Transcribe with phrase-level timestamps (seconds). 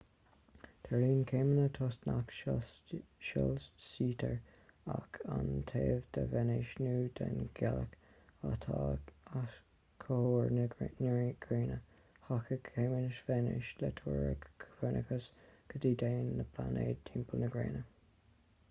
[0.85, 2.31] tarlaíonn céimeanna toisc nach
[3.31, 4.31] soilsítear
[4.93, 7.93] ach an taobh de véineas nó den ghealach
[8.53, 8.79] atá
[9.41, 9.55] os
[10.05, 10.67] comhair na
[11.45, 11.79] gréine.
[12.27, 15.29] thacaigh céimeanna véineas le teoiric copernicus
[15.75, 17.85] go dtéann na pláinéid timpeall na gréine